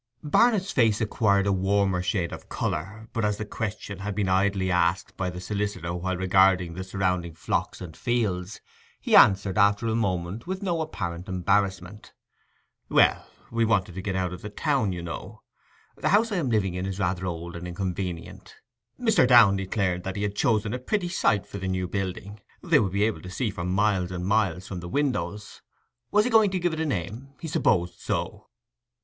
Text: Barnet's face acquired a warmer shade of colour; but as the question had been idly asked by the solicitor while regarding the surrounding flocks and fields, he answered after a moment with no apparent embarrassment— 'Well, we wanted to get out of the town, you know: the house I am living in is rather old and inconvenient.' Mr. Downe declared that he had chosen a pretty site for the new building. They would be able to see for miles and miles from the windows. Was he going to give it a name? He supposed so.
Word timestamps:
Barnet's 0.23 0.71
face 0.71 0.99
acquired 0.99 1.45
a 1.45 1.51
warmer 1.53 2.01
shade 2.01 2.31
of 2.33 2.49
colour; 2.49 3.07
but 3.13 3.23
as 3.23 3.37
the 3.37 3.45
question 3.45 3.99
had 3.99 4.15
been 4.15 4.27
idly 4.27 4.71
asked 4.71 5.15
by 5.15 5.29
the 5.29 5.39
solicitor 5.39 5.93
while 5.93 6.17
regarding 6.17 6.73
the 6.73 6.83
surrounding 6.83 7.35
flocks 7.35 7.81
and 7.81 7.95
fields, 7.95 8.61
he 8.99 9.15
answered 9.15 9.59
after 9.59 9.85
a 9.85 9.93
moment 9.93 10.47
with 10.47 10.63
no 10.63 10.81
apparent 10.81 11.27
embarrassment— 11.29 12.13
'Well, 12.89 13.27
we 13.51 13.63
wanted 13.63 13.93
to 13.93 14.01
get 14.01 14.15
out 14.15 14.33
of 14.33 14.41
the 14.41 14.49
town, 14.49 14.91
you 14.91 15.03
know: 15.03 15.43
the 15.95 16.09
house 16.09 16.31
I 16.31 16.37
am 16.37 16.49
living 16.49 16.73
in 16.73 16.87
is 16.87 16.97
rather 16.97 17.27
old 17.27 17.55
and 17.55 17.67
inconvenient.' 17.67 18.55
Mr. 18.99 19.27
Downe 19.27 19.57
declared 19.57 20.03
that 20.03 20.15
he 20.15 20.23
had 20.23 20.35
chosen 20.35 20.73
a 20.73 20.79
pretty 20.79 21.09
site 21.09 21.45
for 21.45 21.59
the 21.59 21.67
new 21.67 21.87
building. 21.87 22.39
They 22.63 22.79
would 22.79 22.91
be 22.93 23.03
able 23.03 23.21
to 23.21 23.29
see 23.29 23.51
for 23.51 23.65
miles 23.65 24.09
and 24.09 24.25
miles 24.25 24.67
from 24.67 24.79
the 24.79 24.89
windows. 24.89 25.61
Was 26.09 26.25
he 26.25 26.31
going 26.31 26.49
to 26.49 26.59
give 26.59 26.73
it 26.73 26.79
a 26.79 26.87
name? 26.87 27.35
He 27.39 27.47
supposed 27.47 27.99
so. 27.99 28.47